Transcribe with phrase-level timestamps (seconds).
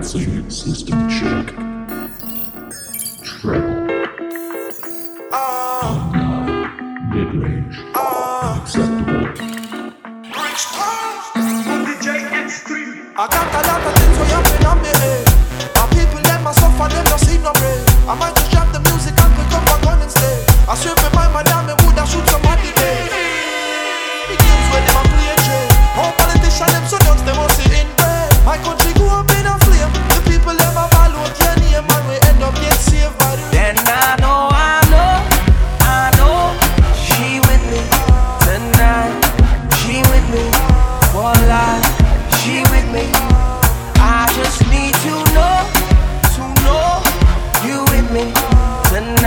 [0.00, 1.46] Balancing system check.
[3.22, 3.84] Treble.
[7.12, 7.76] Mid range.
[7.94, 9.28] Acceptable.
[13.12, 15.28] I got a lot of things way up in me head.
[15.76, 17.84] My people them a suffer, them no see no bread.
[18.08, 18.69] I might just drop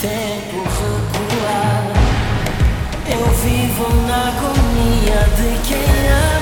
[0.00, 1.92] tempo recuar.
[3.10, 6.37] Eu vivo na agonia de quem ama.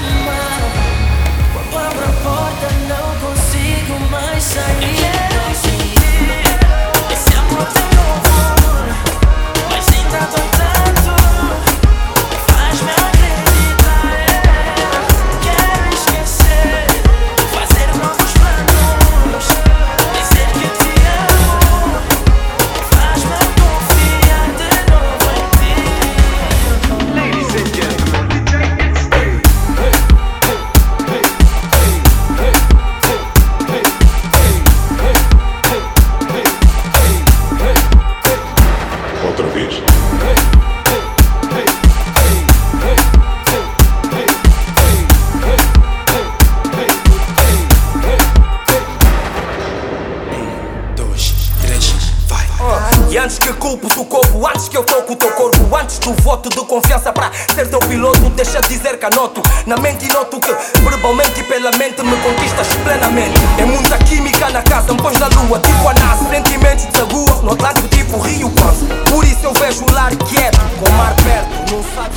[53.08, 56.12] E antes que culpo do corpo, antes que eu toco o teu corpo, antes do
[56.22, 60.40] voto de confiança para ser teu piloto, deixa dizer que anoto na mente e noto
[60.40, 63.38] que verbalmente e pela mente me conquistas plenamente.
[63.58, 67.42] É muita química na casa, me pões na lua, tipo a NASA, sentimentos de sagua,
[67.42, 68.84] no Atlântico tipo Rio Pança.
[69.08, 72.16] Por isso eu vejo o lar quieto, com o mar perto, não sabe.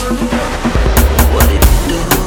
[1.36, 2.19] What it do?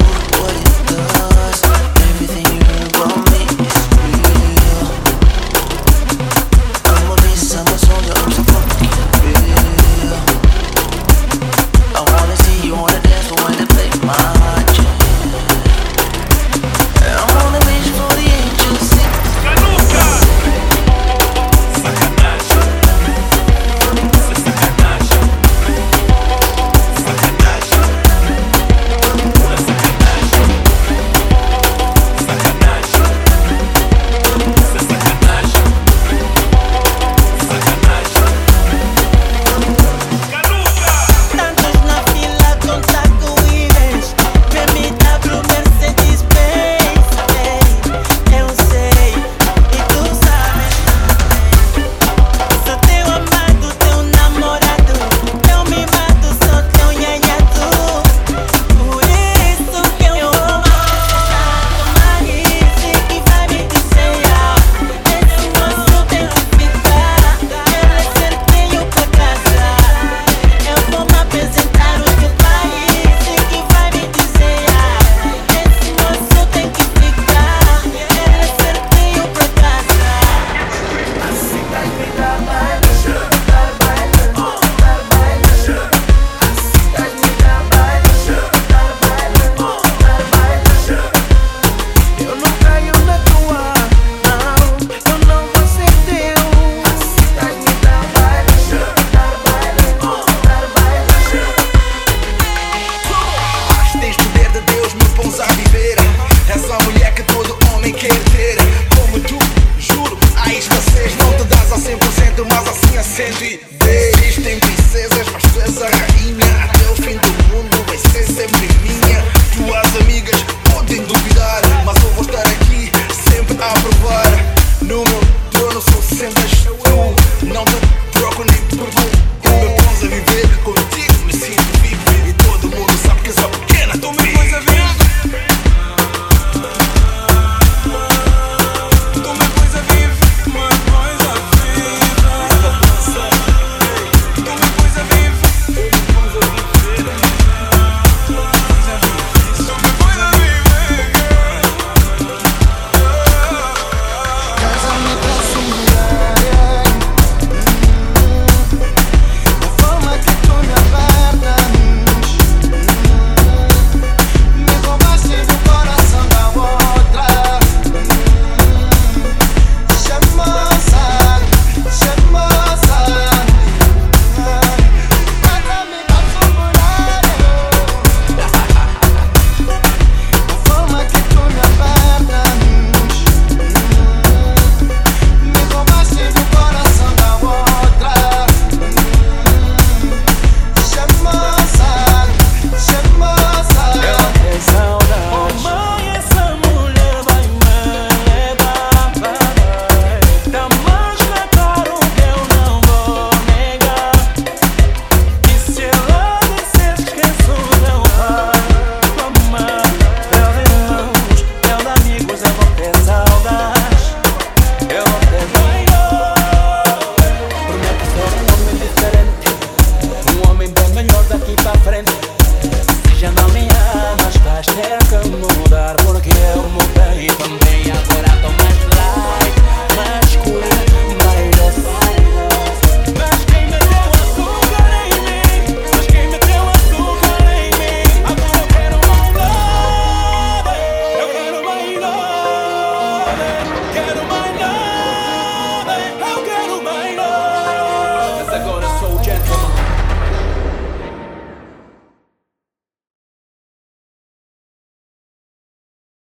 [243.92, 244.31] get him